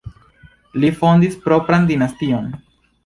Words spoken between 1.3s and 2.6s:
propran dinastion.